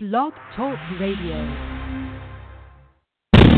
[0.00, 1.34] Blog Talk Radio.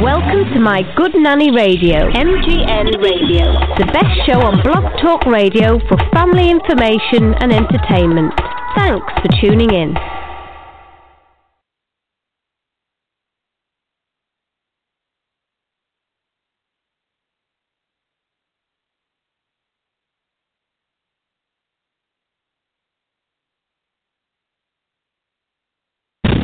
[0.03, 3.45] Welcome to My Good Nanny Radio, MGN Radio,
[3.77, 8.33] the best show on Blog Talk Radio for family information and entertainment.
[8.75, 9.95] Thanks for tuning in.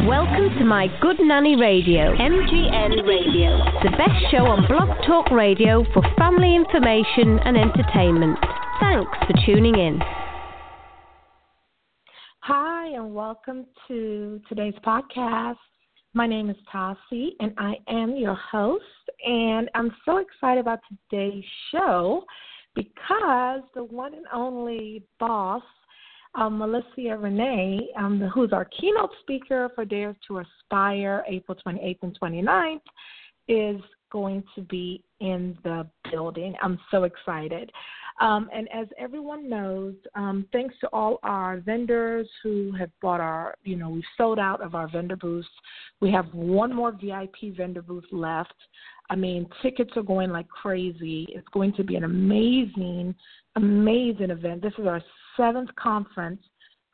[0.07, 5.83] Welcome to My Good Nanny Radio, MGN Radio, the best show on Blog Talk Radio
[5.95, 8.39] for family information and entertainment.
[8.79, 9.99] Thanks for tuning in.
[12.41, 15.57] Hi, and welcome to today's podcast.
[16.13, 18.85] My name is Tassie, and I am your host.
[19.25, 20.81] And I'm so excited about
[21.11, 22.23] today's show
[22.75, 25.63] because the one and only boss
[26.37, 32.19] um, Melissa Rene, um, who's our keynote speaker for Dare to Aspire April 28th and
[32.21, 32.81] 29th,
[33.49, 33.81] is
[34.13, 36.55] going to be in the building.
[36.63, 37.71] I'm so excited.
[38.21, 43.55] Um, and as everyone knows, um, thanks to all our vendors who have bought our,
[43.63, 45.49] you know, we've sold out of our vendor booths.
[46.01, 48.55] We have one more VIP vendor booth left.
[49.11, 51.27] I mean, tickets are going like crazy.
[51.31, 53.15] It's going to be an amazing,
[53.55, 54.63] amazing event.
[54.63, 55.03] This is our
[55.37, 56.43] seventh conference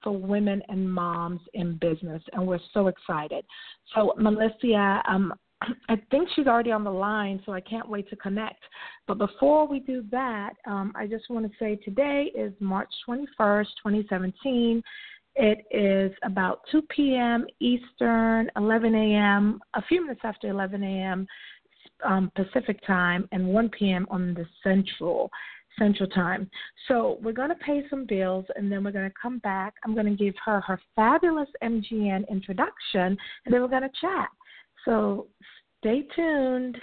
[0.03, 3.45] for women and moms in business, and we're so excited.
[3.95, 5.33] So, Melissa, um,
[5.89, 8.63] I think she's already on the line, so I can't wait to connect.
[9.07, 13.67] But before we do that, um, I just want to say today is March 21st,
[13.83, 14.83] 2017.
[15.35, 17.47] It is about 2 p.m.
[17.61, 21.27] Eastern, 11 a.m., a few minutes after 11 a.m.
[22.05, 24.07] Um, Pacific time, and 1 p.m.
[24.11, 25.31] on the Central.
[25.78, 26.51] Central Time.
[26.89, 29.75] So we're going to pay some bills and then we're going to come back.
[29.84, 34.29] I'm going to give her her fabulous MGN introduction and then we're going to chat.
[34.84, 35.27] So
[35.79, 36.79] stay tuned.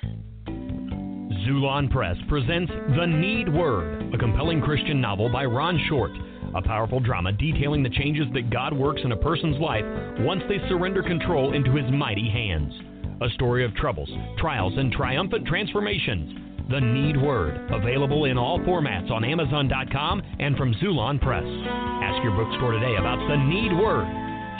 [1.45, 6.11] Xulon Press presents The Need Word, a compelling Christian novel by Ron Short.
[6.55, 9.85] A powerful drama detailing the changes that God works in a person's life
[10.19, 12.73] once they surrender control into His mighty hands.
[13.21, 16.48] A story of troubles, trials, and triumphant transformations.
[16.69, 21.43] The Need Word, available in all formats on Amazon.com and from Xulon Press.
[21.43, 24.05] Ask your bookstore today about The Need Word.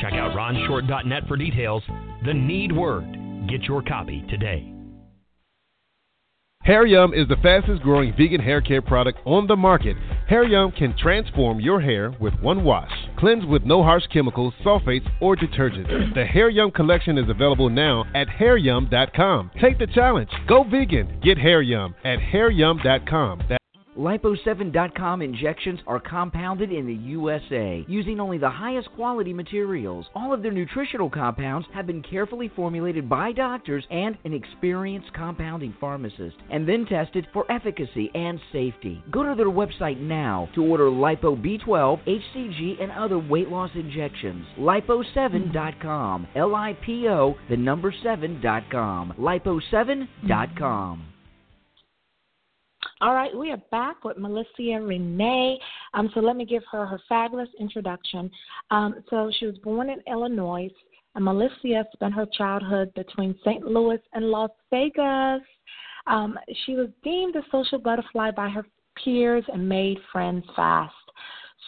[0.02, 1.84] Check out ronshort.net for details.
[2.26, 3.06] The Need Word.
[3.48, 4.74] Get your copy today.
[6.64, 9.96] Hair Yum is the fastest growing vegan hair care product on the market.
[10.30, 12.92] Hair Yum can transform your hair with one wash.
[13.18, 16.14] Cleanse with no harsh chemicals, sulfates, or detergents.
[16.14, 19.50] The Hair Yum collection is available now at hairyum.com.
[19.60, 20.30] Take the challenge.
[20.48, 21.20] Go vegan.
[21.24, 23.42] Get Hair Yum at hairyum.com.
[23.50, 23.59] That's
[24.00, 30.06] Lipo7.com injections are compounded in the USA using only the highest quality materials.
[30.16, 35.76] All of their nutritional compounds have been carefully formulated by doctors and an experienced compounding
[35.82, 39.04] pharmacist and then tested for efficacy and safety.
[39.12, 44.46] Go to their website now to order Lipo B12, HCG, and other weight loss injections.
[44.58, 46.26] Lipo7.com.
[46.36, 49.16] L I P O, the number 7.com.
[49.20, 51.06] Lipo7.com.
[53.02, 55.58] All right, we are back with Melissa Rene.
[55.94, 58.30] Um, so let me give her her fabulous introduction.
[58.72, 60.70] Um, so she was born in Illinois,
[61.16, 63.64] and Melissa spent her childhood between St.
[63.64, 65.42] Louis and Las Vegas.
[66.08, 68.66] Um, she was deemed a social butterfly by her
[69.02, 70.94] peers and made friends fast.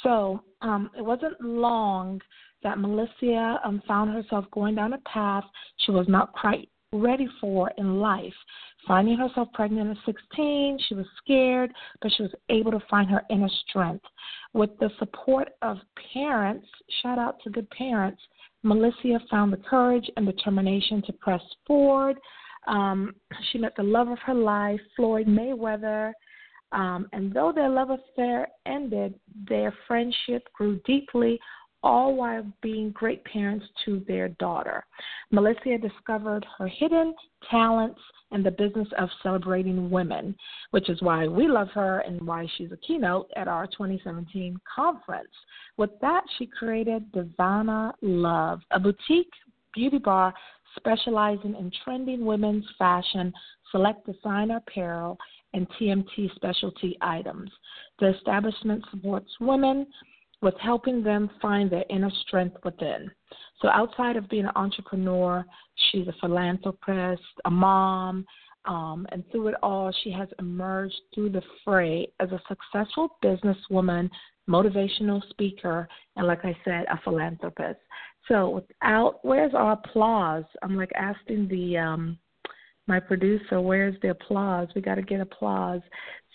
[0.03, 2.20] So um, it wasn't long
[2.62, 5.46] that Melissa um, found herself going down a path
[5.78, 8.34] she was not quite ready for in life.
[8.88, 11.72] Finding herself pregnant at 16, she was scared,
[12.02, 14.06] but she was able to find her inner strength.
[14.53, 15.78] With the support of
[16.14, 16.68] parents,
[17.02, 18.22] shout out to good parents,
[18.64, 22.18] Melissa found the courage and determination to press forward.
[22.68, 23.16] Um,
[23.52, 26.14] she met the love of her life, Floyd Mayweather.
[26.72, 29.16] Um, and though their love affair ended,
[29.50, 31.40] their friendship grew deeply,
[31.84, 34.86] all while being great parents to their daughter.
[35.31, 37.14] Melissa discovered her hidden
[37.50, 38.00] talents
[38.32, 40.35] in the business of celebrating women,
[40.72, 45.29] which is why we love her and why she's a keynote at our 2017 conference.
[45.78, 49.32] With that, she created Devanna Love, a boutique
[49.73, 50.34] beauty bar
[50.78, 53.34] specializing in trending women's fashion,
[53.72, 55.17] select designer apparel,
[55.53, 57.52] and TMT specialty items.
[58.00, 59.88] The establishment supports women
[60.41, 63.09] with helping them find their inner strength within.
[63.61, 65.46] So, outside of being an entrepreneur,
[65.91, 68.26] she's a philanthropist, a mom,
[68.66, 74.09] um, and through it all, she has emerged through the fray as a successful businesswoman,
[74.49, 77.79] motivational speaker, and like I said, a philanthropist.
[78.28, 80.43] So without where's our applause?
[80.61, 82.17] I'm like asking the um
[82.88, 84.67] my producer, where's the applause?
[84.76, 85.82] We got to get applause.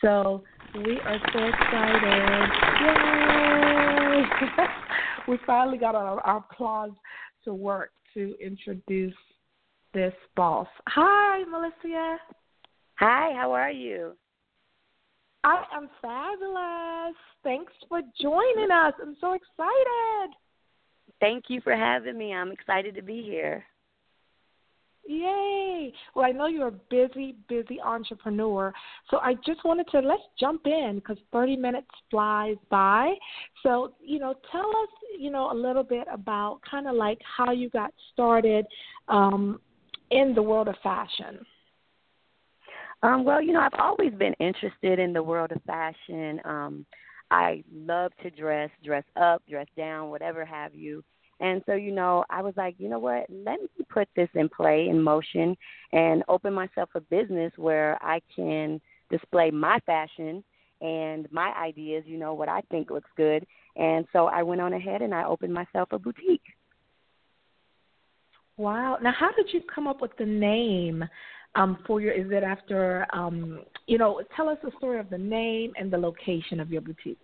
[0.01, 0.43] So
[0.75, 2.51] we are so excited.
[2.81, 3.96] Yay!
[5.29, 6.91] we finally got our, our applause
[7.45, 9.15] to work to introduce
[9.95, 10.69] this boss.
[10.89, 12.17] Hi, Melissa.
[12.99, 14.13] Hi, how are you?
[15.45, 17.17] I am fabulous.
[17.45, 18.95] Thanks for joining us.
[19.01, 20.35] I'm so excited.
[21.21, 22.35] Thank you for having me.
[22.35, 23.65] I'm excited to be here.
[25.09, 25.93] Yay!
[26.15, 28.73] Well, I know you're a busy, busy entrepreneur,
[29.11, 33.15] so I just wanted to let's jump in because 30 minutes flies by.
[33.63, 34.89] So, you know, tell us,
[35.19, 38.67] you know, a little bit about kind of like how you got started
[39.09, 39.61] um,
[40.11, 41.39] in the world of fashion.
[43.03, 46.41] Um, well, you know, I've always been interested in the world of fashion.
[46.45, 46.87] Um,
[47.31, 51.05] I love to dress, dress up, dress down, whatever have you.
[51.41, 53.27] And so, you know, I was like, you know what?
[53.29, 55.57] Let me put this in play, in motion,
[55.93, 58.81] and open myself a business where I can
[59.11, 60.43] display my fashion
[60.81, 63.47] and my ideas, you know, what I think looks good.
[63.77, 66.43] And so I went on ahead and I opened myself a boutique.
[68.57, 68.99] Wow.
[69.03, 71.05] Now, how did you come up with the name
[71.55, 72.13] um, for your?
[72.13, 75.99] Is it after, um, you know, tell us the story of the name and the
[75.99, 77.19] location of your boutique.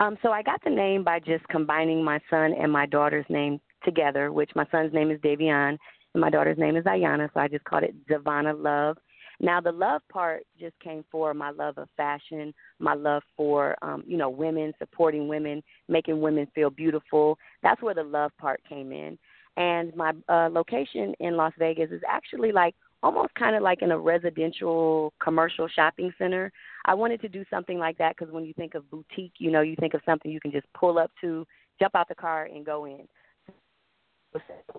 [0.00, 3.60] Um, so I got the name by just combining my son and my daughter's name
[3.84, 5.76] together, which my son's name is Davion
[6.14, 8.96] and my daughter's name is Iyanna, so I just called it Devanna Love.
[9.40, 14.04] Now the love part just came for my love of fashion, my love for um,
[14.06, 17.38] you know women, supporting women, making women feel beautiful.
[17.62, 19.18] That's where the love part came in.
[19.56, 23.90] And my uh, location in Las Vegas is actually like almost kind of like in
[23.90, 26.52] a residential commercial shopping center.
[26.84, 29.60] I wanted to do something like that because when you think of boutique, you know,
[29.60, 31.46] you think of something you can just pull up to,
[31.80, 33.06] jump out the car, and go in.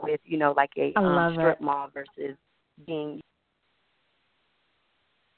[0.01, 1.63] With you know, like a um, strip it.
[1.63, 2.35] mall versus
[2.87, 3.21] being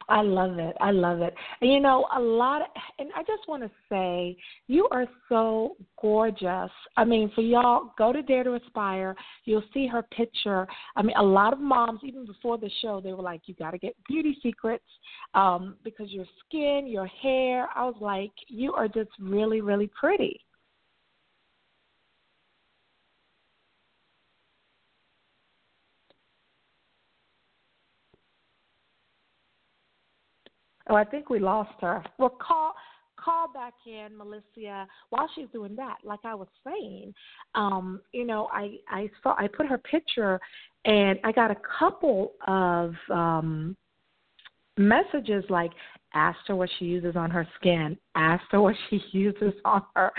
[0.07, 0.75] I love it.
[0.79, 1.33] I love it.
[1.61, 2.67] And you know, a lot of,
[2.99, 4.37] and I just want to say,
[4.67, 6.71] you are so gorgeous.
[6.95, 9.15] I mean, for y'all, go to Dare to Aspire.
[9.45, 10.67] You'll see her picture.
[10.95, 13.71] I mean, a lot of moms, even before the show, they were like, you got
[13.71, 14.85] to get beauty secrets
[15.33, 17.67] um, because your skin, your hair.
[17.75, 20.44] I was like, you are just really, really pretty.
[30.89, 32.03] Oh, I think we lost her.
[32.17, 32.73] Well, call
[33.17, 35.97] call back in, Melissa, while she's doing that.
[36.03, 37.13] Like I was saying,
[37.55, 40.39] um, you know, I I saw I put her picture,
[40.85, 43.75] and I got a couple of um
[44.77, 45.71] messages like
[46.15, 50.11] asked her what she uses on her skin, asked her what she uses on her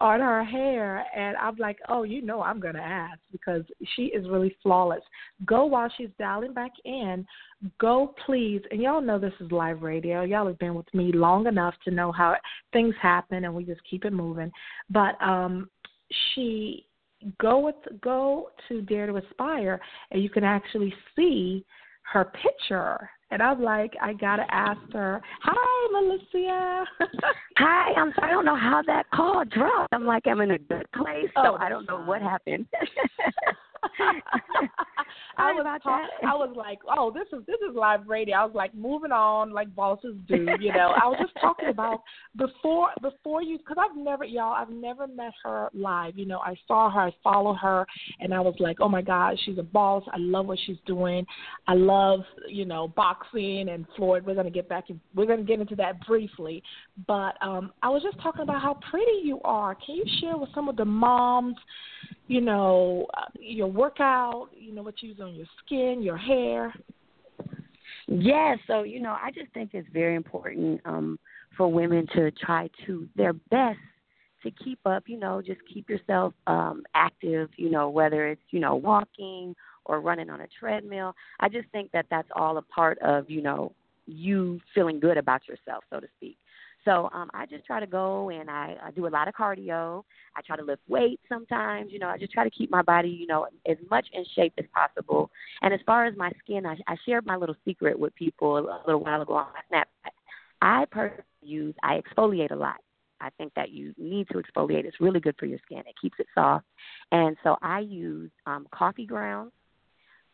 [0.00, 3.62] on her hair, and I'm like, oh, you know, I'm gonna ask because
[3.94, 5.02] she is really flawless.
[5.44, 7.24] Go while she's dialing back in.
[7.78, 10.22] Go please, and y'all know this is live radio.
[10.22, 12.36] Y'all have been with me long enough to know how
[12.72, 14.50] things happen, and we just keep it moving.
[14.90, 15.68] But um,
[16.34, 16.86] she
[17.38, 19.80] go with go to Dare to Aspire,
[20.10, 21.64] and you can actually see
[22.12, 25.20] her picture and I'm like, I gotta ask her.
[25.42, 26.84] Hi, Melissa.
[27.58, 27.92] Hi.
[28.00, 28.30] I'm sorry.
[28.30, 29.92] I don't know how that call dropped.
[29.92, 32.66] I'm like, I'm in a good place, so oh, I don't know what happened.
[35.36, 38.36] I was talk, I was like, oh, this is this is live radio.
[38.36, 40.92] I was like, moving on like bosses do, you know.
[41.02, 42.02] I was just talking about
[42.36, 46.16] before before you because I've never y'all I've never met her live.
[46.16, 47.86] You know, I saw her, I follow her,
[48.20, 50.04] and I was like, oh my God, she's a boss.
[50.12, 51.26] I love what she's doing.
[51.66, 54.24] I love you know boxing and Floyd.
[54.24, 56.62] We're gonna get back in, we're gonna get into that briefly,
[57.06, 59.74] but um, I was just talking about how pretty you are.
[59.74, 61.56] Can you share with some of the moms?
[62.26, 66.72] You know, uh, your workout, you know, what you use on your skin, your hair?
[68.06, 71.18] Yes, so you know, I just think it's very important um
[71.56, 73.78] for women to try to their best
[74.42, 78.60] to keep up, you know, just keep yourself um active, you know, whether it's, you
[78.60, 79.54] know, walking
[79.86, 81.14] or running on a treadmill.
[81.40, 83.72] I just think that that's all a part of, you know,
[84.06, 86.36] you feeling good about yourself, so to speak.
[86.84, 90.04] So um, I just try to go and I, I do a lot of cardio.
[90.36, 91.92] I try to lift weights sometimes.
[91.92, 94.52] You know, I just try to keep my body, you know, as much in shape
[94.58, 95.30] as possible.
[95.62, 98.82] And as far as my skin, I, I shared my little secret with people a
[98.86, 100.10] little while ago on my Snapchat.
[100.60, 102.76] I personally use, I exfoliate a lot.
[103.20, 104.84] I think that you need to exfoliate.
[104.84, 105.78] It's really good for your skin.
[105.78, 106.66] It keeps it soft.
[107.12, 109.52] And so I use um, coffee grounds,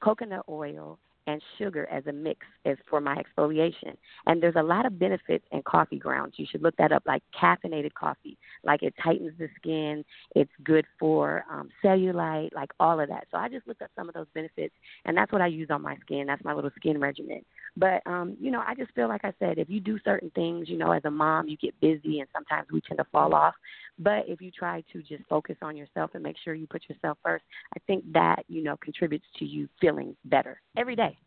[0.02, 3.96] coconut oil, and sugar as a mix as for my exfoliation.
[4.26, 6.34] And there's a lot of benefits in coffee grounds.
[6.36, 8.38] You should look that up, like caffeinated coffee.
[8.64, 10.04] Like it tightens the skin.
[10.34, 13.26] It's good for um, cellulite, like all of that.
[13.30, 14.74] So I just looked up some of those benefits,
[15.04, 16.26] and that's what I use on my skin.
[16.26, 17.44] That's my little skin regimen.
[17.76, 20.68] But um, you know, I just feel like I said, if you do certain things,
[20.68, 23.54] you know, as a mom, you get busy, and sometimes we tend to fall off.
[23.98, 27.18] But if you try to just focus on yourself and make sure you put yourself
[27.22, 27.44] first,
[27.76, 31.19] I think that you know contributes to you feeling better every day.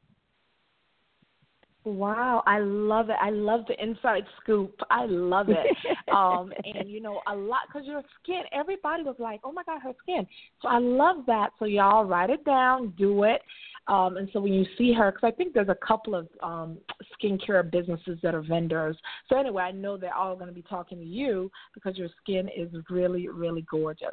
[1.86, 3.18] Wow, I love it.
[3.22, 4.80] I love the inside scoop.
[4.90, 5.68] I love it.
[6.14, 8.44] um, and you know, a lot because your skin.
[8.54, 10.26] Everybody was like, "Oh my God, her skin."
[10.62, 11.50] So I love that.
[11.60, 13.42] So y'all write it down, do it.
[13.88, 16.78] Um, and so when you see her, because I think there's a couple of um,
[17.22, 18.96] skincare businesses that are vendors.
[19.28, 22.50] So anyway, I know they're all going to be talking to you because your skin
[22.56, 24.10] is really, really gorgeous.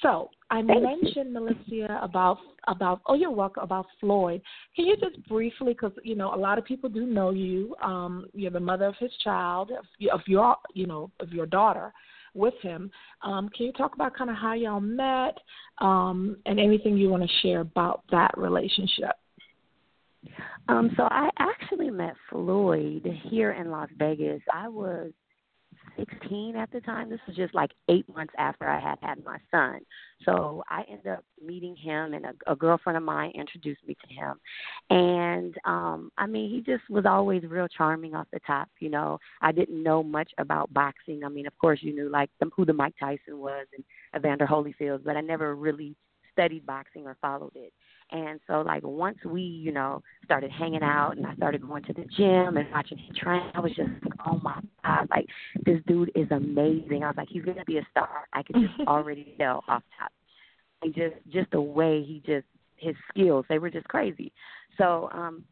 [0.00, 4.40] So I Thank mentioned Melissa about about oh you're welcome about Floyd.
[4.76, 7.74] Can you just briefly because you know a lot of people do know you.
[7.82, 11.92] Um, you're the mother of his child of, of your you know of your daughter
[12.34, 12.90] with him.
[13.22, 15.36] Um, can you talk about kind of how y'all met
[15.78, 19.12] um, and anything you want to share about that relationship?
[20.68, 24.42] Um, so I actually met Floyd here in Las Vegas.
[24.52, 25.12] I was
[26.00, 27.10] 16 at the time.
[27.10, 29.80] This was just like eight months after I had had my son.
[30.24, 34.14] So I ended up meeting him, and a, a girlfriend of mine introduced me to
[34.14, 34.40] him.
[34.90, 38.68] And um, I mean, he just was always real charming off the top.
[38.80, 41.22] You know, I didn't know much about boxing.
[41.24, 43.84] I mean, of course, you knew like the, who the Mike Tyson was and
[44.16, 45.94] Evander Holyfield, but I never really
[46.32, 47.72] studied boxing or followed it.
[48.12, 51.92] And so, like, once we, you know, started hanging out and I started going to
[51.92, 55.26] the gym and watching him train, I was just like, oh my God, like,
[55.64, 57.04] this dude is amazing.
[57.04, 58.26] I was like, he's going to be a star.
[58.32, 60.12] I could just already tell off top.
[60.82, 64.32] And just, just the way he just, his skills, they were just crazy.
[64.76, 65.44] So, um,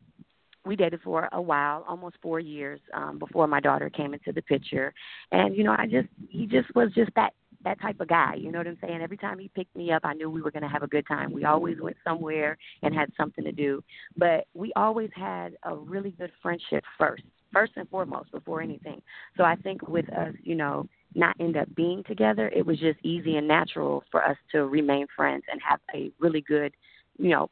[0.64, 4.42] we dated for a while, almost four years, um, before my daughter came into the
[4.42, 4.92] picture.
[5.32, 7.32] And, you know, I just, he just was just that
[7.64, 8.34] that type of guy.
[8.34, 9.00] You know what I'm saying?
[9.02, 11.06] Every time he picked me up, I knew we were going to have a good
[11.06, 11.32] time.
[11.32, 13.82] We always went somewhere and had something to do.
[14.16, 19.02] But we always had a really good friendship first, first and foremost, before anything.
[19.36, 22.98] So I think with us, you know, not end up being together, it was just
[23.02, 26.72] easy and natural for us to remain friends and have a really good,
[27.18, 27.50] you know,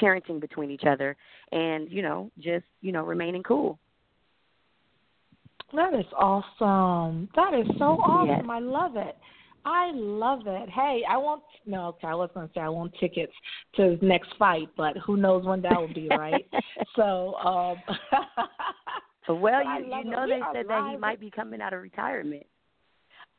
[0.00, 1.16] parenting between each other
[1.52, 3.78] and, you know, just, you know, remaining cool.
[5.72, 7.28] That is awesome.
[7.36, 8.28] That is so awesome.
[8.28, 8.44] Yes.
[8.48, 9.16] I love it.
[9.64, 10.68] I love it.
[10.68, 11.86] Hey, I want no.
[11.86, 13.32] Okay, I was going to say I want tickets
[13.76, 16.46] to his next fight, but who knows when that will be, right?
[16.96, 17.76] so, um
[19.40, 22.44] well, you, you know they said that he might be coming out of retirement.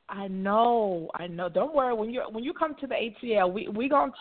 [0.08, 1.50] I know, I know.
[1.50, 1.94] Don't worry.
[1.94, 4.12] When you when you come to the ATL, we we gonna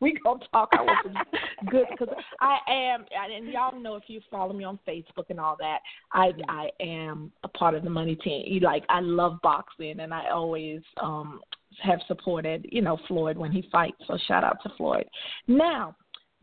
[0.00, 0.70] we gonna talk.
[0.78, 4.78] I want some good because I am, and y'all know if you follow me on
[4.86, 5.78] Facebook and all that,
[6.12, 8.44] I I am a part of the money team.
[8.46, 11.40] You Like I love boxing, and I always um
[11.82, 13.98] have supported you know Floyd when he fights.
[14.06, 15.06] So shout out to Floyd.
[15.46, 15.96] Now,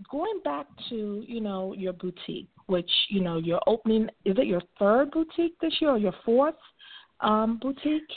[0.10, 4.10] going back to you know your boutique, which you know you're opening.
[4.26, 6.56] Is it your third boutique this year or your fourth
[7.22, 8.10] um boutique?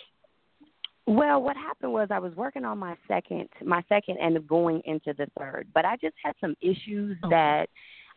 [1.06, 5.12] Well, what happened was I was working on my second, my second, and going into
[5.12, 5.68] the third.
[5.74, 7.30] But I just had some issues Okay.
[7.30, 7.68] that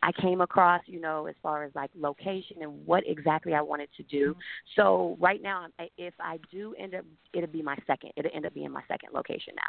[0.03, 3.89] I came across, you know, as far as like location and what exactly I wanted
[3.97, 4.31] to do.
[4.31, 4.39] Mm-hmm.
[4.75, 7.03] So right now, I- if I do end up,
[7.33, 8.11] it'll be my second.
[8.15, 9.63] It'll end up being my second location now.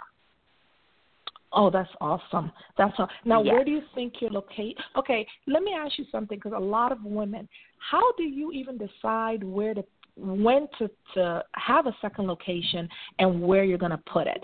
[1.51, 2.53] Oh, that's awesome.
[2.77, 3.09] That's all.
[3.25, 3.55] Now, Yes.
[3.55, 4.79] where do you think you're located?
[4.97, 7.49] Okay, let me ask you something because a lot of women,
[7.79, 9.83] how do you even decide where to,
[10.19, 14.43] when to to have a second location and where you're going to put it?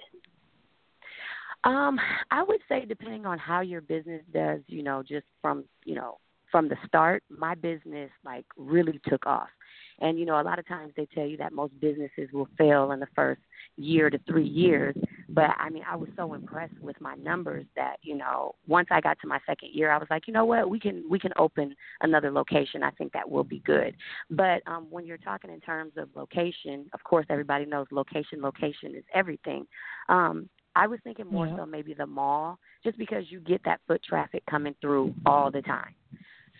[1.64, 1.98] Um,
[2.30, 6.18] I would say depending on how your business does, you know, just from you know
[6.50, 9.48] from the start, my business like really took off.
[10.00, 12.92] And you know, a lot of times they tell you that most businesses will fail
[12.92, 13.40] in the first
[13.76, 14.94] year to three years.
[15.28, 19.00] But I mean, I was so impressed with my numbers that you know, once I
[19.00, 21.32] got to my second year, I was like, you know what, we can we can
[21.38, 22.82] open another location.
[22.82, 23.94] I think that will be good.
[24.30, 28.40] But um, when you're talking in terms of location, of course, everybody knows location.
[28.42, 29.66] Location is everything.
[30.08, 31.56] Um, I was thinking more Yeah.
[31.58, 35.62] so maybe the mall, just because you get that foot traffic coming through all the
[35.62, 35.94] time.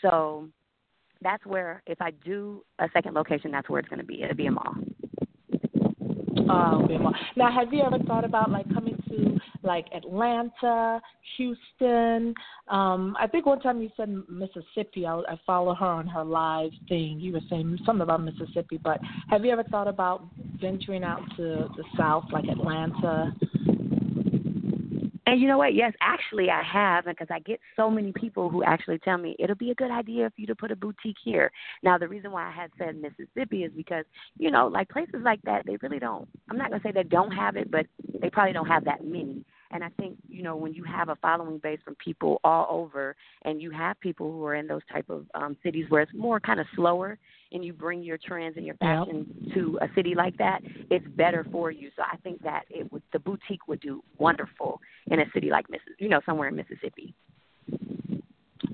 [0.03, 0.49] So
[1.25, 4.23] that's where if I do a second location, that's where it's going to be.
[4.23, 4.75] It'll be a mall.
[6.37, 7.11] Uh, Bima.
[7.37, 11.01] now, have you ever thought about like coming to like Atlanta,
[11.37, 12.35] Houston?
[12.69, 15.07] Um, I think one time you said Mississippi.
[15.07, 17.19] I, I follow her on her live thing.
[17.19, 19.01] You were saying something about Mississippi, but
[19.31, 20.27] have you ever thought about
[20.61, 23.35] venturing out to the South, like Atlanta?
[25.27, 25.75] And you know what?
[25.75, 29.57] Yes, actually, I have, because I get so many people who actually tell me it'll
[29.57, 31.51] be a good idea for you to put a boutique here.
[31.83, 34.05] Now, the reason why I had said Mississippi is because
[34.39, 36.29] you know, like places like that, they really don't.
[36.51, 37.87] I'm not gonna say they don't have it, but
[38.21, 39.45] they probably don't have that many.
[39.75, 43.17] And I think you know when you have a following base from people all over,
[43.43, 46.39] and you have people who are in those type of um, cities where it's more
[46.39, 47.19] kind of slower,
[47.53, 49.55] and you bring your trends and your fashion yep.
[49.55, 51.91] to a city like that, it's better for you.
[51.97, 55.69] So I think that it would the boutique would do wonderful in a city like
[55.69, 57.13] Mississippi, you know, somewhere in Mississippi.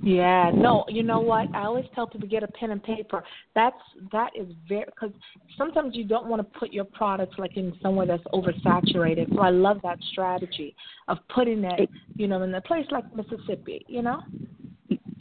[0.03, 1.49] Yeah, no, you know what?
[1.55, 3.23] I always tell people get a pen and paper.
[3.55, 3.77] That's
[4.13, 5.13] that is very because
[5.59, 9.35] sometimes you don't want to put your products like in somewhere that's oversaturated.
[9.35, 10.75] So I love that strategy
[11.09, 13.85] of putting it, you know, in a place like Mississippi.
[13.89, 14.21] You know.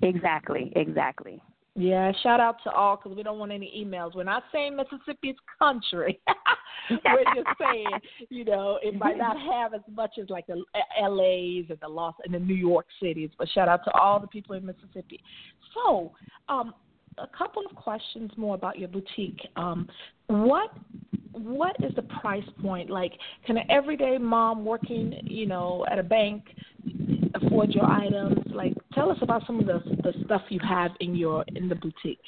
[0.01, 0.71] Exactly.
[0.75, 1.41] Exactly.
[1.79, 4.13] Yeah, shout out to all because we don't want any emails.
[4.13, 6.19] We're not saying Mississippi's country.
[6.89, 7.87] We're just saying,
[8.29, 10.61] you know, it might not have as much as like the
[11.01, 13.29] LA's and the Los and the New York cities.
[13.37, 15.21] But shout out to all the people in Mississippi.
[15.73, 16.11] So,
[16.49, 16.73] um,
[17.17, 19.39] a couple of questions more about your boutique.
[19.55, 19.87] Um,
[20.27, 20.71] what
[21.31, 22.89] what is the price point?
[22.89, 23.13] Like,
[23.45, 26.43] can an everyday mom working, you know, at a bank
[27.35, 28.39] afford your items?
[28.47, 31.75] Like, tell us about some of the the stuff you have in your in the
[31.75, 32.19] boutique.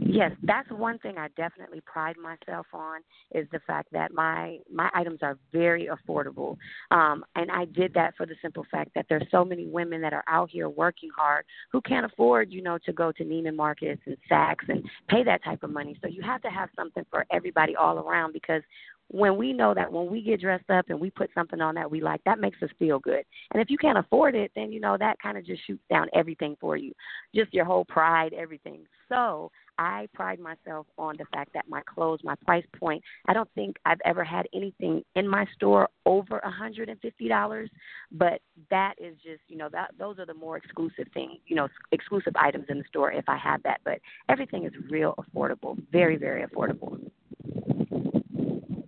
[0.00, 3.00] Yes, that's one thing I definitely pride myself on
[3.32, 6.56] is the fact that my my items are very affordable,
[6.90, 10.12] um, and I did that for the simple fact that there's so many women that
[10.12, 13.98] are out here working hard who can't afford, you know, to go to Neiman Marcus
[14.06, 15.98] and Saks and pay that type of money.
[16.02, 18.62] So you have to have something for everybody all around because
[19.08, 21.90] when we know that when we get dressed up and we put something on that
[21.90, 23.22] we like, that makes us feel good.
[23.52, 26.08] And if you can't afford it, then you know that kind of just shoots down
[26.14, 26.92] everything for you,
[27.34, 28.84] just your whole pride, everything.
[29.08, 33.48] So I pride myself on the fact that my clothes, my price point, I don't
[33.54, 37.70] think I've ever had anything in my store over a hundred and fifty dollars.
[38.10, 41.68] But that is just, you know, that those are the more exclusive things, you know,
[41.92, 43.80] exclusive items in the store if I have that.
[43.84, 43.98] But
[44.28, 46.98] everything is real affordable, very, very affordable.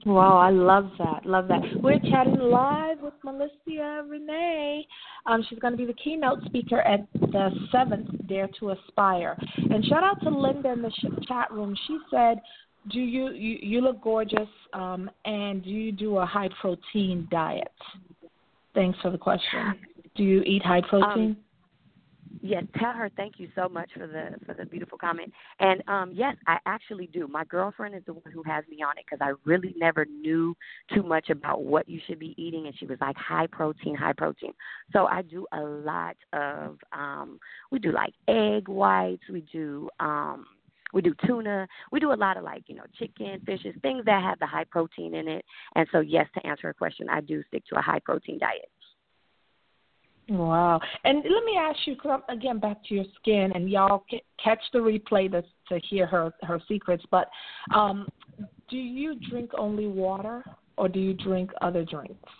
[0.06, 1.26] Wow, I love that.
[1.26, 1.60] Love that.
[1.82, 4.86] We're chatting live with Melissa Rene.
[5.26, 9.36] Um, she's going to be the keynote speaker at the seventh Dare to Aspire.
[9.56, 10.92] And shout out to Linda in the
[11.26, 11.76] chat room.
[11.86, 12.40] She said,
[12.90, 14.48] "Do you you, you look gorgeous?
[14.72, 17.72] Um, and do you do a high protein diet?"
[18.74, 19.74] Thanks for the question.
[20.14, 21.30] Do you eat high protein?
[21.30, 21.36] Um,
[22.40, 25.32] Yes, tell her thank you so much for the for the beautiful comment.
[25.58, 27.26] And um yes, I actually do.
[27.26, 30.56] My girlfriend is the one who has me on it because I really never knew
[30.94, 34.12] too much about what you should be eating, and she was like high protein, high
[34.12, 34.52] protein.
[34.92, 37.40] So I do a lot of um
[37.72, 40.46] we do like egg whites, we do um
[40.92, 41.66] we do tuna.
[41.92, 44.64] We do a lot of like, you know, chicken, fishes, things that have the high
[44.64, 45.44] protein in it.
[45.74, 48.70] And so, yes, to answer her question, I do stick to a high protein diet.
[50.28, 50.80] Wow.
[51.04, 54.04] And let me ask you, cause again, back to your skin, and y'all
[54.42, 57.04] catch the replay to, to hear her her secrets.
[57.10, 57.28] But
[57.74, 58.06] um,
[58.68, 60.44] do you drink only water,
[60.76, 62.30] or do you drink other drinks?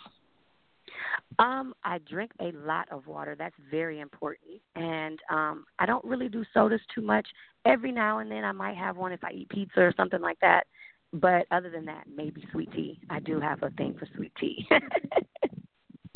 [1.39, 3.35] Um, I drink a lot of water.
[3.37, 4.61] That's very important.
[4.75, 7.27] And um, I don't really do sodas too much.
[7.65, 10.39] Every now and then I might have one if I eat pizza or something like
[10.41, 10.65] that.
[11.13, 12.99] But other than that, maybe sweet tea.
[13.09, 14.67] I do have a thing for sweet tea.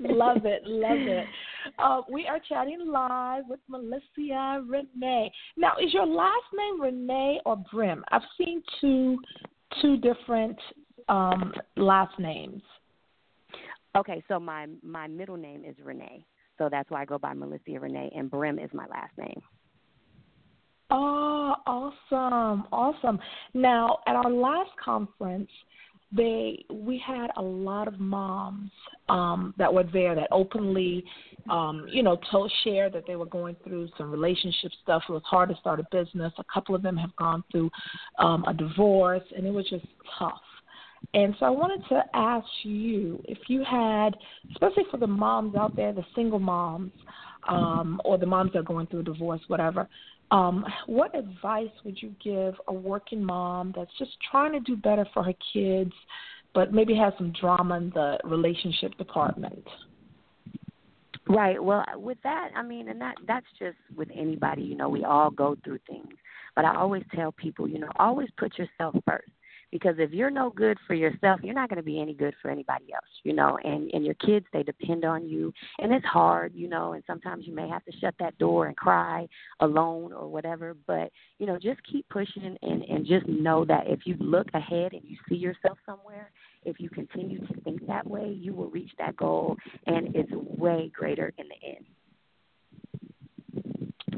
[0.00, 1.26] love it, love it.
[1.78, 5.30] Uh, we are chatting live with Melissa Rene.
[5.56, 8.02] Now, is your last name Rene or Brim?
[8.10, 9.18] I've seen two
[9.82, 10.58] two different
[11.08, 12.62] um, last names.
[13.96, 16.24] Okay, so my my middle name is Rene,
[16.56, 19.42] so that's why I go by Melissa Rene, and Brim is my last name.
[20.90, 23.18] Oh, awesome, awesome.
[23.52, 25.50] Now, at our last conference,
[26.10, 28.70] they we had a lot of moms
[29.08, 31.04] um that were there that openly
[31.50, 35.02] um you know told share that they were going through some relationship stuff.
[35.08, 36.32] It was hard to start a business.
[36.38, 37.70] A couple of them have gone through
[38.18, 39.86] um a divorce and it was just
[40.18, 40.40] tough.
[41.14, 44.16] And so I wanted to ask you if you had,
[44.52, 46.92] especially for the moms out there, the single moms,
[47.48, 49.88] um, or the moms that are going through a divorce, whatever,
[50.30, 55.06] um, what advice would you give a working mom that's just trying to do better
[55.14, 55.92] for her kids,
[56.54, 59.66] but maybe has some drama in the relationship department?
[61.28, 61.62] Right.
[61.62, 64.62] Well, with that, I mean, and that that's just with anybody.
[64.62, 66.14] You know, we all go through things.
[66.56, 69.30] But I always tell people, you know, always put yourself first
[69.70, 72.50] because if you're no good for yourself you're not going to be any good for
[72.50, 76.52] anybody else you know and and your kids they depend on you and it's hard
[76.54, 79.26] you know and sometimes you may have to shut that door and cry
[79.60, 84.00] alone or whatever but you know just keep pushing and and just know that if
[84.04, 86.30] you look ahead and you see yourself somewhere
[86.64, 90.90] if you continue to think that way, you will reach that goal, and it's way
[90.94, 91.86] greater in the end.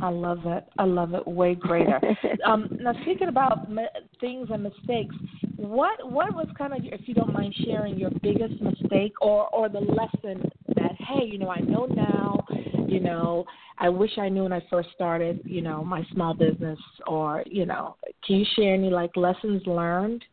[0.02, 0.64] I love it.
[0.78, 2.00] I love it way greater.
[2.46, 3.86] um, now, speaking about mi-
[4.20, 5.14] things and mistakes,
[5.60, 9.68] what what was kind of, if you don't mind sharing, your biggest mistake or or
[9.68, 12.42] the lesson that hey, you know, I know now,
[12.88, 13.44] you know,
[13.76, 17.66] I wish I knew when I first started, you know, my small business, or you
[17.66, 17.96] know,
[18.26, 20.24] can you share any like lessons learned?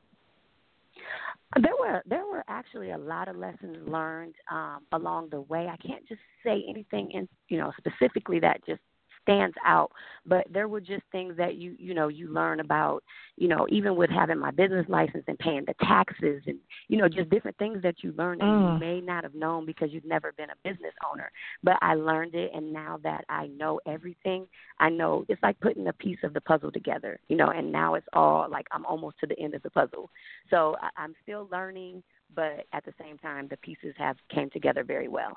[1.62, 5.68] There were there were actually a lot of lessons learned um, along the way.
[5.68, 8.82] I can't just say anything in you know specifically that just
[9.28, 9.92] stands out
[10.26, 13.04] but there were just things that you you know you learn about
[13.36, 17.10] you know even with having my business license and paying the taxes and you know
[17.10, 18.74] just different things that you learn that Mm.
[18.74, 21.30] you may not have known because you've never been a business owner.
[21.64, 24.48] But i learned it and now that i know everything
[24.80, 27.96] i know it's like putting a piece of the puzzle together you know and now
[27.96, 30.10] it's all like i'm almost to the end of the puzzle.
[30.50, 32.04] So I, i'm still learning
[32.36, 35.36] but at the same time the pieces have came together very well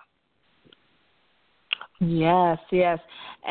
[2.01, 2.99] Yes, yes,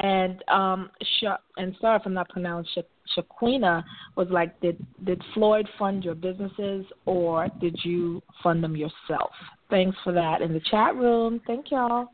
[0.02, 2.84] and um, Sha- and sorry if I'm not pronouncing
[3.16, 3.84] Sha- Shaquina
[4.16, 9.30] was like, did did Floyd fund your businesses or did you fund them yourself?
[9.70, 11.42] Thanks for that in the chat room.
[11.46, 12.10] Thank y'all.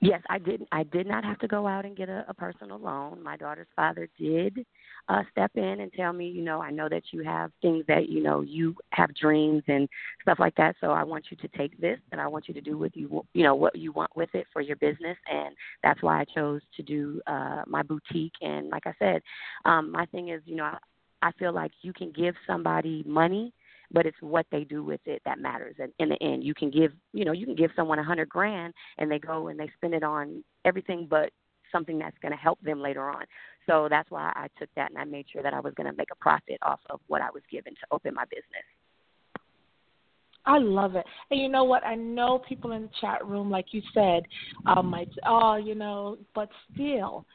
[0.00, 0.62] Yes, I did.
[0.72, 3.22] I did not have to go out and get a, a personal loan.
[3.22, 4.66] My daughter's father did
[5.08, 8.10] uh, step in and tell me, you know, I know that you have things that
[8.10, 9.88] you know you have dreams and
[10.20, 10.76] stuff like that.
[10.82, 13.24] So I want you to take this, and I want you to do with you,
[13.32, 15.16] you know, what you want with it for your business.
[15.32, 18.34] And that's why I chose to do uh, my boutique.
[18.42, 19.22] And like I said,
[19.64, 20.78] um, my thing is, you know, I,
[21.22, 23.54] I feel like you can give somebody money
[23.90, 25.76] but it's what they do with it that matters.
[25.78, 28.28] And in the end, you can give, you know, you can give someone a hundred
[28.28, 31.30] grand and they go and they spend it on everything but
[31.72, 33.24] something that's going to help them later on.
[33.66, 35.96] So that's why I took that and I made sure that I was going to
[35.96, 38.64] make a profit off of what I was given to open my business.
[40.46, 41.04] I love it.
[41.30, 41.84] And you know what?
[41.84, 44.22] I know people in the chat room, like you said,
[44.66, 47.26] um, might oh, you know, but still,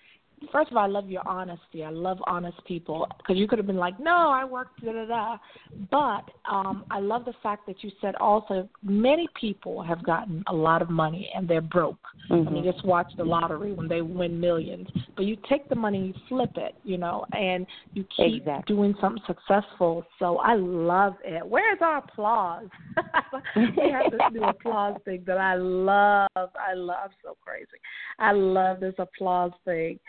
[0.51, 1.83] first of all, I love your honesty.
[1.83, 5.05] I love honest people because you could have been like, no, I worked da da
[5.05, 5.37] da.
[5.89, 10.53] But um, I love the fact that you said also many people have gotten a
[10.53, 11.97] lot of money and they're broke.
[12.29, 12.47] Mm-hmm.
[12.47, 14.87] I mean, just watch the lottery when they win millions.
[15.15, 18.75] But you take the money, you flip it, you know, and you keep Exactly.
[18.75, 20.05] doing something successful.
[20.19, 21.45] So I love it.
[21.45, 22.67] Where's our applause?
[23.55, 26.29] we have this new applause thing that I love.
[26.35, 26.97] I love.
[27.03, 27.67] I'm so crazy.
[28.19, 29.99] I love this applause thing.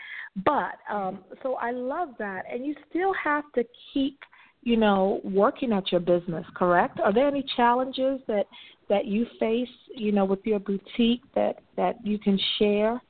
[0.45, 4.17] But um so I love that, and you still have to keep,
[4.63, 6.45] you know, working at your business.
[6.55, 6.99] Correct?
[6.99, 8.45] Are there any challenges that
[8.89, 13.01] that you face, you know, with your boutique that that you can share?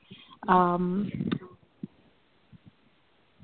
[0.48, 1.10] Um,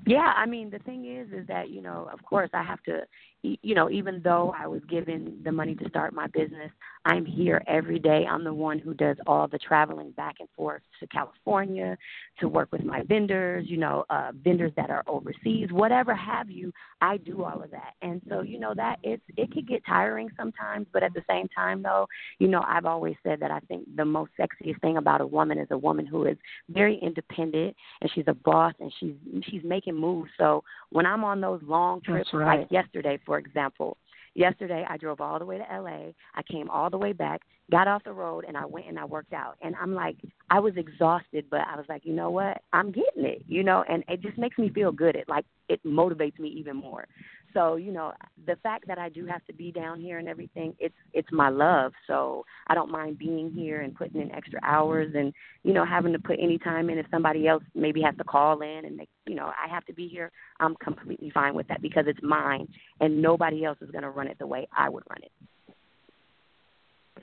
[0.05, 3.01] Yeah, I mean the thing is, is that you know, of course, I have to,
[3.43, 6.71] you know, even though I was given the money to start my business,
[7.05, 8.27] I'm here every day.
[8.29, 11.97] I'm the one who does all the traveling back and forth to California
[12.39, 16.71] to work with my vendors, you know, uh, vendors that are overseas, whatever have you.
[17.01, 20.29] I do all of that, and so you know that it's it could get tiring
[20.37, 23.87] sometimes, but at the same time, though, you know, I've always said that I think
[23.95, 26.37] the most sexiest thing about a woman is a woman who is
[26.69, 29.15] very independent and she's a boss and she's
[29.49, 30.29] she's making moves.
[30.37, 32.59] So when I'm on those long trips, right.
[32.59, 33.97] like yesterday, for example,
[34.33, 36.11] yesterday I drove all the way to LA.
[36.35, 39.05] I came all the way back, got off the road, and I went and I
[39.05, 39.57] worked out.
[39.61, 40.17] And I'm like,
[40.49, 42.61] I was exhausted, but I was like, you know what?
[42.73, 45.15] I'm getting it, you know, and it just makes me feel good.
[45.15, 47.07] It like it motivates me even more.
[47.53, 48.13] So you know,
[48.45, 51.49] the fact that I do have to be down here and everything, it's it's my
[51.49, 51.93] love.
[52.07, 55.33] So I don't mind being here and putting in extra hours and
[55.63, 58.61] you know having to put any time in if somebody else maybe has to call
[58.61, 60.31] in and they, you know I have to be here.
[60.59, 62.67] I'm completely fine with that because it's mine
[62.99, 65.31] and nobody else is going to run it the way I would run it.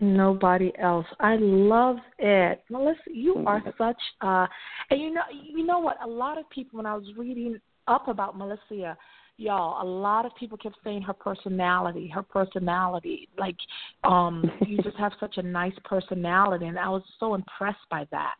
[0.00, 1.06] Nobody else.
[1.18, 3.00] I love it, Melissa.
[3.12, 3.96] You are such.
[4.20, 4.46] Uh,
[4.90, 5.96] and you know, you know what?
[6.04, 8.96] A lot of people, when I was reading up about Melissa,
[9.38, 13.28] y'all, a lot of people kept saying her personality, her personality.
[13.38, 13.56] Like,
[14.04, 18.34] um, you just have such a nice personality, and I was so impressed by that.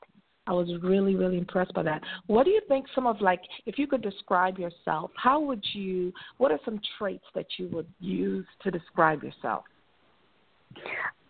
[0.46, 2.02] I was really, really impressed by that.
[2.26, 2.86] What do you think?
[2.94, 6.12] Some of like, if you could describe yourself, how would you?
[6.38, 9.64] What are some traits that you would use to describe yourself?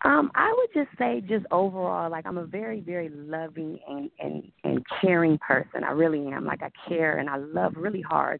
[0.05, 4.49] Um, I would just say, just overall, like I'm a very, very loving and and
[4.63, 5.83] and caring person.
[5.83, 6.45] I really am.
[6.45, 8.39] Like I care and I love really hard.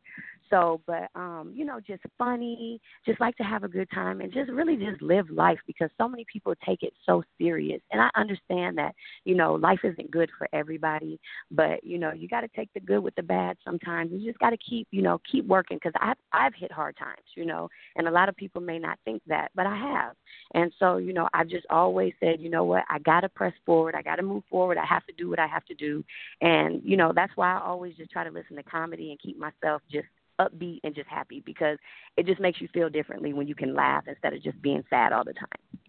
[0.50, 4.34] So, but um, you know, just funny, just like to have a good time and
[4.34, 7.82] just really just live life because so many people take it so serious.
[7.92, 11.20] And I understand that, you know, life isn't good for everybody,
[11.52, 14.12] but you know, you got to take the good with the bad sometimes.
[14.12, 17.26] You just got to keep, you know, keep working because I've I've hit hard times,
[17.36, 20.16] you know, and a lot of people may not think that, but I have.
[20.54, 23.54] And so, you know, I've just always said, you know what, I got to press
[23.66, 23.96] forward.
[23.96, 24.78] I got to move forward.
[24.78, 26.04] I have to do what I have to do.
[26.42, 29.38] And, you know, that's why I always just try to listen to comedy and keep
[29.38, 30.08] myself just
[30.40, 31.78] upbeat and just happy because
[32.18, 35.14] it just makes you feel differently when you can laugh instead of just being sad
[35.14, 35.80] all the time.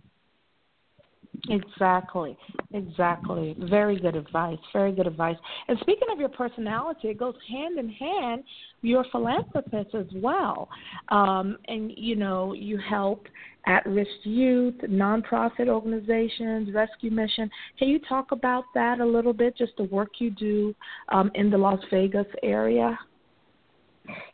[1.48, 2.36] Exactly,
[2.74, 3.56] exactly.
[3.58, 4.58] Very good advice.
[4.72, 5.36] Very good advice.
[5.68, 8.44] And speaking of your personality, it goes hand in hand.
[8.82, 10.68] You're a philanthropist as well,
[11.08, 13.26] um, and you know you help
[13.66, 17.50] at-risk youth, nonprofit organizations, rescue mission.
[17.78, 19.56] Can you talk about that a little bit?
[19.56, 20.74] Just the work you do
[21.10, 22.98] um, in the Las Vegas area.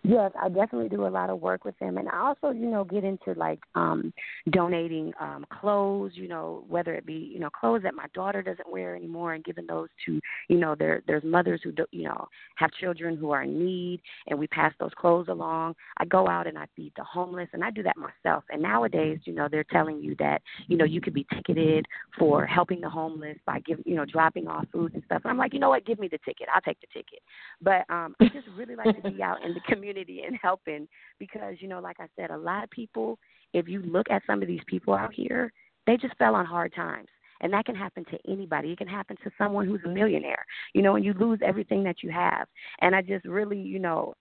[0.02, 2.84] Yes, I definitely do a lot of work with them, and I also, you know,
[2.84, 4.12] get into like um
[4.50, 8.70] donating um clothes, you know, whether it be you know clothes that my daughter doesn't
[8.70, 12.28] wear anymore, and giving those to you know there there's mothers who do, you know
[12.56, 15.74] have children who are in need, and we pass those clothes along.
[15.98, 18.44] I go out and I feed the homeless, and I do that myself.
[18.50, 21.86] And nowadays, you know, they're telling you that you know you could be ticketed
[22.18, 25.22] for helping the homeless by giving you know dropping off food and stuff.
[25.24, 27.20] And I'm like, you know what, give me the ticket, I'll take the ticket.
[27.60, 30.86] But um I just really like to be out in the community and helping
[31.18, 33.18] because you know like i said a lot of people
[33.52, 35.52] if you look at some of these people out here
[35.86, 37.08] they just fell on hard times.
[37.42, 38.72] And that can happen to anybody.
[38.72, 42.02] It can happen to someone who's a millionaire you know and you lose everything that
[42.02, 42.48] you have.
[42.80, 44.14] And i just really you know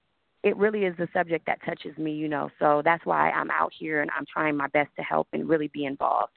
[0.43, 2.49] it really is a subject that touches me you know.
[2.59, 5.69] So that's why i'm out here and i'm trying my best to help and really
[5.69, 6.33] be involved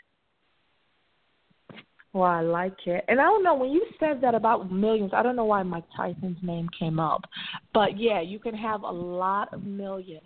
[2.13, 3.05] well, I like it.
[3.09, 5.85] And I don't know, when you said that about millions, I don't know why Mike
[5.97, 7.23] Tyson's name came up.
[7.75, 10.23] But yeah, you can have a lot of millions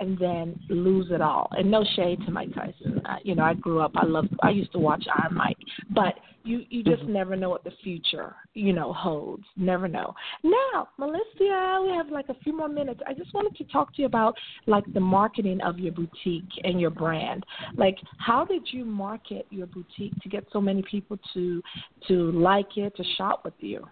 [0.00, 1.48] and then lose it all.
[1.52, 3.00] And no shade to Mike Tyson.
[3.04, 3.92] I, you know, I grew up.
[3.96, 4.34] I loved.
[4.42, 5.56] I used to watch Iron Mike,
[5.90, 7.12] but you you just mm-hmm.
[7.12, 9.44] never know what the future you know holds.
[9.56, 10.14] Never know.
[10.42, 13.00] Now, Melissa, we have like a few more minutes.
[13.06, 14.34] I just wanted to talk to you about
[14.66, 17.44] like the marketing of your boutique and your brand.
[17.76, 21.62] Like, how did you market your boutique to get so many people to
[22.08, 23.86] to like it, to shop with you?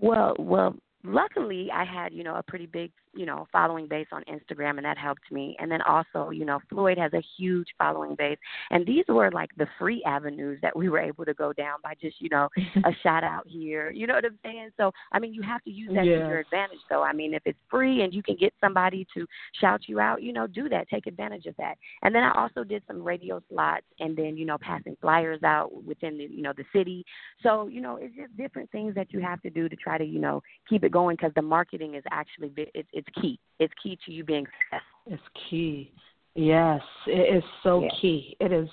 [0.00, 4.22] Well, well, luckily I had, you know, a pretty big you know, following base on
[4.24, 5.56] Instagram, and that helped me.
[5.58, 8.38] And then also, you know, Floyd has a huge following base,
[8.70, 11.94] and these were like the free avenues that we were able to go down by
[12.00, 12.48] just, you know,
[12.84, 13.90] a shout out here.
[13.90, 14.70] You know what I'm saying?
[14.76, 16.18] So, I mean, you have to use that yeah.
[16.22, 16.78] to your advantage.
[16.88, 19.26] So, I mean, if it's free and you can get somebody to
[19.60, 20.88] shout you out, you know, do that.
[20.88, 21.76] Take advantage of that.
[22.02, 25.70] And then I also did some radio slots, and then you know, passing flyers out
[25.84, 27.04] within the, you know, the city.
[27.42, 30.04] So, you know, it's just different things that you have to do to try to,
[30.04, 33.38] you know, keep it going because the marketing is actually it's, it's it's key.
[33.58, 35.12] It's key to you being successful.
[35.12, 35.92] It's key.
[36.36, 37.88] Yes, it is so yeah.
[38.00, 38.36] key.
[38.40, 38.68] It is.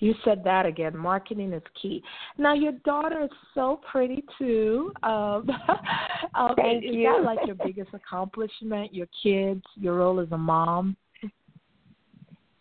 [0.00, 0.96] You said that again.
[0.96, 2.02] Marketing is key.
[2.38, 4.92] Now your daughter is so pretty too.
[5.04, 5.48] Um,
[6.34, 7.04] um, Thank is you.
[7.04, 8.92] that like your biggest accomplishment?
[8.92, 10.96] Your kids, your role as a mom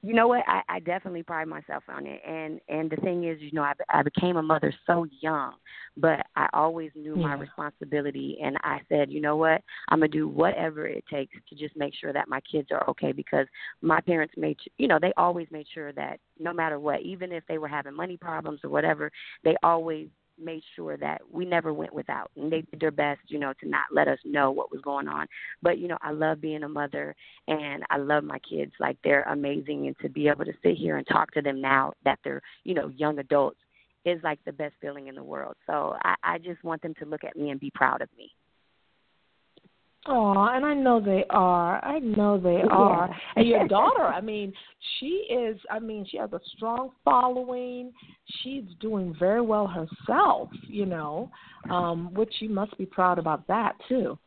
[0.05, 0.43] you know what?
[0.47, 3.71] I, I definitely pride myself on it, and and the thing is, you know, I
[3.89, 5.53] I became a mother so young,
[5.95, 7.27] but I always knew yeah.
[7.27, 9.61] my responsibility, and I said, you know what?
[9.87, 13.13] I'm gonna do whatever it takes to just make sure that my kids are okay
[13.13, 13.47] because
[13.81, 17.45] my parents made, you know, they always made sure that no matter what, even if
[17.47, 19.09] they were having money problems or whatever,
[19.45, 22.31] they always made sure that we never went without.
[22.35, 25.07] And they did their best you know to not let us know what was going
[25.07, 25.27] on.
[25.61, 27.15] But you know i love being a mother
[27.47, 28.71] and i love my kids.
[28.79, 31.93] Like they're amazing and to be able to sit here and talk to them now
[32.05, 33.59] that they're you know young adults
[34.05, 35.55] is like the best feeling in the world.
[35.67, 38.31] So i i just want them to look at me and be proud of me
[40.05, 41.83] Oh, and I know they are.
[41.83, 43.09] I know they are.
[43.35, 44.51] And your daughter, I mean,
[44.99, 45.57] she is.
[45.71, 47.93] I mean, she has a strong following.
[48.41, 50.49] She's doing very well herself.
[50.67, 51.31] You know,
[51.69, 54.17] um, which you must be proud about that too.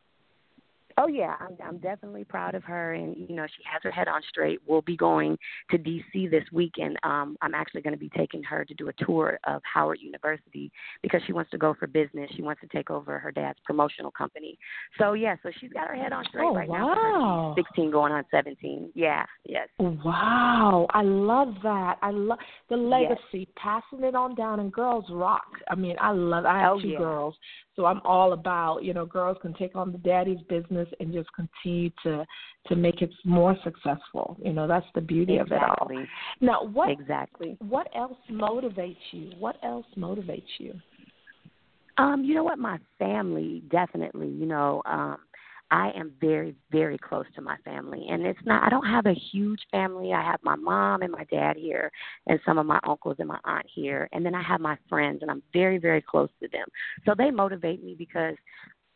[0.99, 4.07] Oh yeah, I'm I'm definitely proud of her, and you know she has her head
[4.07, 4.59] on straight.
[4.65, 5.37] We'll be going
[5.69, 6.27] to D.C.
[6.27, 6.97] this weekend.
[7.03, 10.71] Um, I'm actually going to be taking her to do a tour of Howard University
[11.03, 12.29] because she wants to go for business.
[12.35, 14.57] She wants to take over her dad's promotional company.
[14.97, 16.93] So yeah, so she's got her head on straight oh, right wow.
[16.95, 17.53] now.
[17.55, 18.91] She's 16, going on 17.
[18.95, 19.67] Yeah, yes.
[19.79, 21.97] Wow, I love that.
[22.01, 23.47] I love the legacy, yes.
[23.55, 25.45] passing it on down, and girls rock.
[25.69, 26.45] I mean, I love.
[26.45, 26.97] I have oh, two yeah.
[26.97, 27.35] girls,
[27.77, 31.29] so I'm all about, you know, girls can take on the daddy's business and just
[31.33, 32.25] continue to
[32.67, 34.35] to make it more successful.
[34.43, 35.55] You know, that's the beauty exactly.
[35.95, 36.05] of it all.
[36.41, 37.55] Now, what exactly?
[37.59, 39.31] What else motivates you?
[39.37, 40.73] What else motivates you?
[41.99, 42.59] Um, you know what?
[42.59, 44.29] My family definitely.
[44.29, 45.17] You know, um,
[45.69, 48.07] I am very, very close to my family.
[48.09, 50.13] And it's not, I don't have a huge family.
[50.13, 51.91] I have my mom and my dad here,
[52.27, 54.07] and some of my uncles and my aunt here.
[54.13, 56.67] And then I have my friends, and I'm very, very close to them.
[57.05, 58.35] So they motivate me because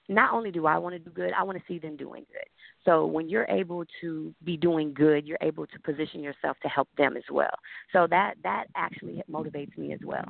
[0.10, 2.48] not only do I want to do good, I want to see them doing good.
[2.86, 6.90] So when you're able to be doing good, you're able to position yourself to help
[6.98, 7.54] them as well.
[7.94, 10.26] So that that actually motivates me as well.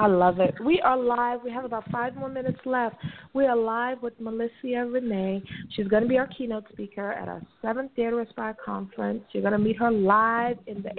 [0.00, 0.54] I love it.
[0.64, 1.40] We are live.
[1.42, 2.94] We have about five more minutes left.
[3.34, 5.42] We are live with Melissa Rene.
[5.74, 9.24] She's going to be our keynote speaker at our seventh to Aspire conference.
[9.32, 10.90] You're going to meet her live in the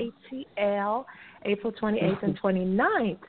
[0.61, 1.05] ATL
[1.45, 2.47] April 28th and mm-hmm.
[2.47, 3.19] 29th.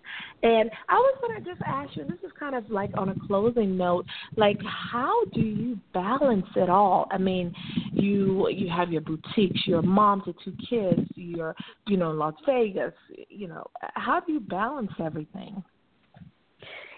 [0.42, 3.14] And I was going to just ask you, this is kind of like on a
[3.26, 7.06] closing note, like how do you balance it all?
[7.10, 7.54] I mean,
[7.92, 11.54] you you have your boutiques, your mom to two kids, you're
[11.86, 12.94] you know in Las Vegas.
[13.28, 15.62] You know, how do you balance everything?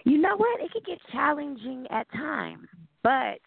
[0.05, 0.61] You know what?
[0.61, 2.69] It can get challenging at times,
[3.03, 3.41] but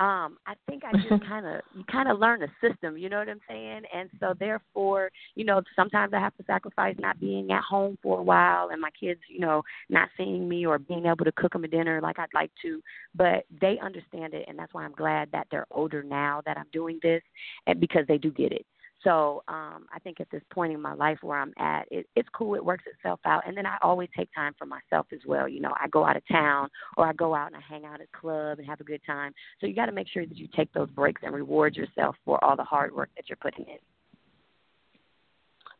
[0.00, 3.18] um i think i just kind of you kind of learn the system you know
[3.18, 3.82] what i'm saying?
[3.94, 8.18] And so therefore you know sometimes i have to sacrifice not being at home for
[8.18, 11.52] a while and my kids you know not seeing me or being able to cook
[11.52, 12.80] them a dinner like i'd like to
[13.14, 16.66] but they understand it and that's why i'm glad that they're older now that i'm
[16.72, 17.22] doing this
[17.66, 18.66] and because they do get it
[19.04, 22.28] so um, I think at this point in my life where I'm at, it, it's
[22.34, 22.54] cool.
[22.54, 23.46] It works itself out.
[23.46, 25.46] And then I always take time for myself as well.
[25.46, 28.00] You know, I go out of town or I go out and I hang out
[28.00, 29.32] at a club and have a good time.
[29.60, 32.42] So you got to make sure that you take those breaks and reward yourself for
[32.42, 33.78] all the hard work that you're putting in.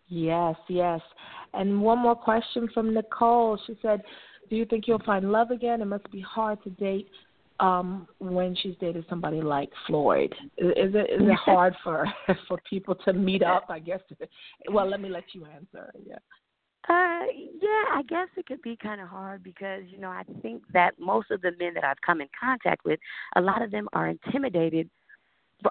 [0.09, 1.01] Yes, yes.
[1.55, 3.59] And one more question from Nicole.
[3.67, 4.03] She said,
[4.51, 5.81] Do you think you'll find love again?
[5.81, 7.09] It must be hard to date
[7.61, 10.35] um when she's dated somebody like Floyd?
[10.59, 12.07] Is, is it is it hard for
[12.49, 13.67] for people to meet up?
[13.69, 14.01] I guess.
[14.71, 15.93] Well, let me let you answer.
[16.07, 16.17] Yeah.
[16.89, 17.25] Uh,
[17.63, 20.93] yeah, I guess it could be kind of hard because you know I think that
[20.99, 23.01] most of the men that I've come in contact with,
[23.37, 24.91] a lot of them are intimidated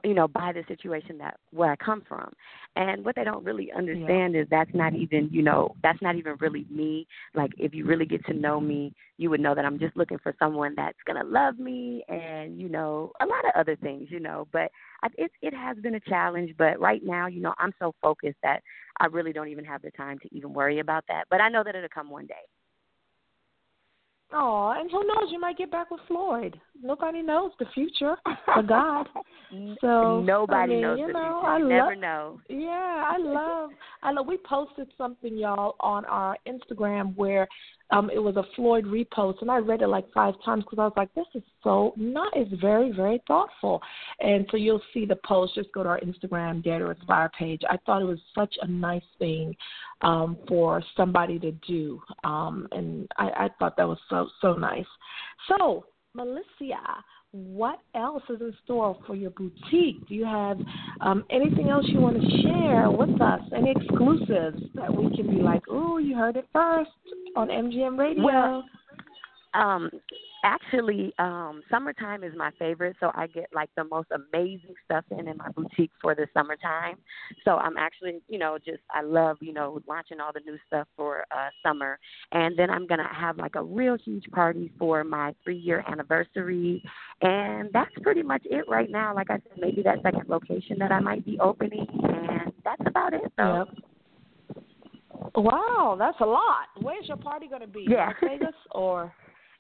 [0.04, 2.32] you know by the situation that where I come from.
[2.76, 4.42] And what they don't really understand yeah.
[4.42, 7.08] is that's not even you know that's not even really me.
[7.34, 10.18] Like if you really get to know me you would know that I'm just looking
[10.20, 14.08] for someone that's going to love me and you know a lot of other things
[14.10, 14.48] you know.
[14.52, 14.72] But
[15.04, 16.54] I, it it has been a challenge.
[16.58, 18.62] But right now you know I'm so focused that
[19.00, 21.26] I really don't even have the time to even worry about that.
[21.30, 22.34] But I know that it'll come one day
[24.36, 25.32] Oh, and who knows?
[25.32, 26.60] You might get back with Floyd.
[26.82, 28.16] Nobody knows the future
[28.56, 29.08] but God.
[29.82, 31.46] So nobody I mean, knows you the future.
[31.46, 32.42] I You never know.
[32.50, 33.70] Yeah, I love.
[34.02, 34.26] I love.
[34.26, 37.48] We posted something, y'all, on our Instagram where
[37.92, 40.86] um it was a Floyd repost, and I read it like five times because I
[40.86, 41.94] was like, this is so.
[42.36, 43.82] It's very, very thoughtful.
[44.20, 45.56] And so you'll see the post.
[45.56, 47.62] Just go to our Instagram Dare to Aspire page.
[47.70, 49.56] I thought it was such a nice thing
[50.02, 54.86] um for somebody to do, um and I, I thought that was so so nice.
[55.48, 60.08] So Melissa, what else is in store for your boutique?
[60.08, 60.58] Do you have
[61.02, 63.42] um, anything else you want to share with us?
[63.56, 66.92] Any exclusives that we can be like, oh, you heard it first
[67.36, 68.24] on MGN Radio?
[68.24, 68.64] Well,
[69.54, 69.90] um,
[70.44, 75.28] actually, um, summertime is my favorite, so I get like the most amazing stuff in
[75.28, 76.98] in my boutique for the summertime.
[77.46, 80.88] So I'm actually, you know, just I love, you know, launching all the new stuff
[80.96, 82.00] for uh summer,
[82.32, 86.84] and then I'm gonna have like a real huge party for my three year anniversary,
[87.22, 89.14] and that's pretty much it right now.
[89.14, 93.14] Like I said, maybe that second location that I might be opening, and that's about
[93.14, 93.22] it.
[93.38, 93.66] So.
[93.68, 93.68] Yep.
[95.36, 96.68] Wow, that's a lot.
[96.82, 97.86] Where's your party going to be?
[97.88, 98.08] Yeah.
[98.08, 99.14] Las Vegas or?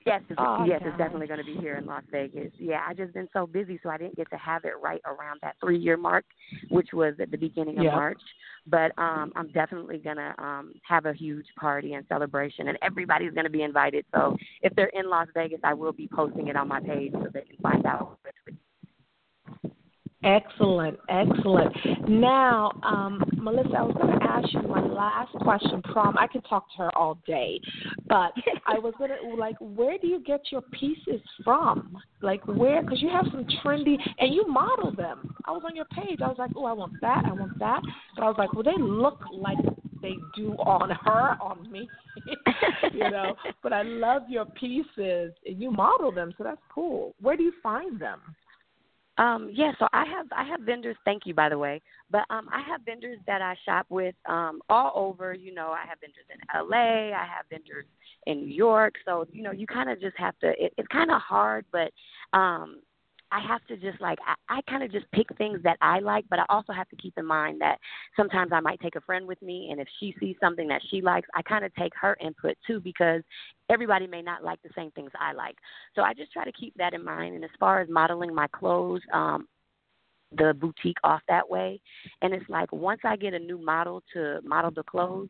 [0.05, 0.89] Yes, it's, Oh, yes, gosh.
[0.89, 2.51] it's definitely going to be here in Las Vegas.
[2.57, 5.39] Yeah, I just been so busy, so I didn't get to have it right around
[5.41, 6.25] that three year mark,
[6.69, 7.95] which was at the beginning of Yeah.
[7.95, 8.21] March.
[8.67, 13.49] But um, I'm definitely gonna um, have a huge party and celebration, and everybody's gonna
[13.49, 14.05] be invited.
[14.13, 17.27] So if they're in Las Vegas, I will be posting it on my page so
[17.33, 18.19] they can find out.
[20.23, 21.75] Excellent, excellent.
[22.07, 25.81] Now, um, Melissa, I was going to ask you my last question.
[25.81, 27.59] Prom, I could talk to her all day,
[28.07, 28.31] but
[28.67, 31.97] I was to like, where do you get your pieces from?
[32.21, 32.81] Like, where?
[32.81, 35.35] Because you have some trendy, and you model them.
[35.45, 36.19] I was on your page.
[36.23, 37.81] I was like, oh, I want that, I want that.
[38.15, 39.57] But I was like, well, they look like
[40.01, 41.89] they do on her, on me,
[42.93, 43.35] you know.
[43.63, 47.15] But I love your pieces, and you model them, so that's cool.
[47.21, 48.19] Where do you find them?
[49.17, 50.97] Um, yeah, so I have I have vendors.
[51.05, 51.81] Thank you, by the way.
[52.09, 55.33] But um, I have vendors that I shop with um, all over.
[55.33, 57.15] You know, I have vendors in LA.
[57.15, 57.85] I have vendors
[58.25, 58.95] in New York.
[59.05, 60.49] So you know, you kind of just have to.
[60.49, 61.91] It, it's kind of hard, but
[62.37, 62.79] um,
[63.33, 66.25] I have to just like I, I kind of just pick things that I like,
[66.29, 67.79] but I also have to keep in mind that
[68.15, 71.01] sometimes I might take a friend with me, and if she sees something that she
[71.01, 73.23] likes, I kind of take her input too because
[73.71, 75.55] everybody may not like the same things I like.
[75.95, 77.33] So I just try to keep that in mind.
[77.33, 79.47] And as far as modeling my clothes, um,
[80.37, 81.81] the boutique off that way,
[82.21, 85.29] and it's like once I get a new model to model the clothes,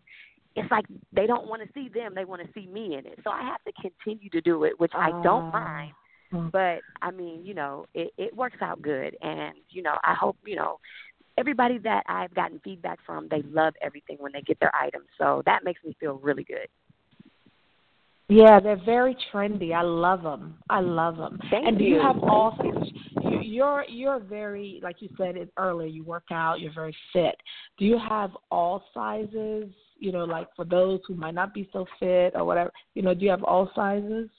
[0.55, 3.19] it's like they don't want to see them; they want to see me in it.
[3.23, 5.93] So I have to continue to do it, which I don't Ah.
[6.33, 10.13] Mind but I mean, you know, it, it works out good, and you know, I
[10.13, 10.79] hope you know
[11.37, 15.41] everybody that I've gotten feedback from, they love everything when they get their items, so
[15.45, 16.67] that makes me feel really good.
[18.29, 19.73] Yeah, they're very trendy.
[19.73, 20.55] I love them.
[20.69, 21.39] I love them.
[21.51, 22.01] Thank and do you you.
[22.01, 22.91] have all sizes?
[23.21, 25.87] You, you're you're very like you said it earlier.
[25.87, 26.61] You work out.
[26.61, 27.35] You're very fit.
[27.77, 29.69] Do you have all sizes?
[29.99, 32.71] You know, like for those who might not be so fit or whatever.
[32.95, 34.29] You know, do you have all sizes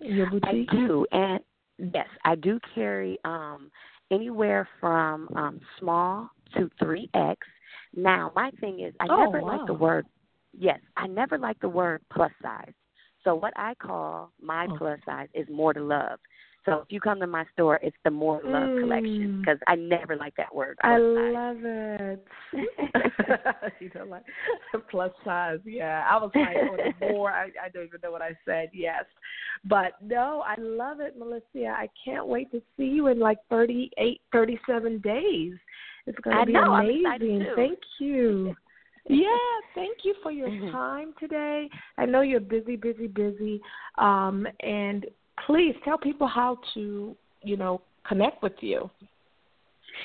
[0.00, 0.68] your boutique?
[0.70, 1.40] I do, and
[1.78, 3.70] yes, I do carry um
[4.10, 7.46] anywhere from um small to three X.
[7.94, 10.06] Now, my thing is, I Oh, never like the word.
[10.58, 12.72] Yes, I never like the word plus size.
[13.24, 14.76] So what I call my Oh.
[14.76, 16.20] plus size is more to love.
[16.66, 19.40] So if you come to my store, it's the more love collection Mm.
[19.40, 20.76] because I never like that word.
[20.82, 21.00] I size.
[21.00, 22.26] love it.
[23.80, 24.24] you know, like
[24.90, 25.60] plus size.
[25.64, 27.30] Yeah, I was like, oh, more.
[27.30, 28.70] I, I don't even know what I said.
[28.72, 29.04] Yes,
[29.64, 31.68] but no, I love it, Melissa.
[31.68, 35.54] I can't wait to see you in like thirty-eight, thirty-seven days.
[36.06, 37.46] It's going to be know, amazing.
[37.54, 38.54] Thank you.
[39.08, 39.26] Yeah,
[39.76, 40.72] thank you for your Mhm.
[40.72, 41.70] time today.
[41.96, 43.60] I know you're busy, busy, busy.
[43.98, 45.06] Um, and
[45.44, 48.90] please tell people how to, you know, connect with you.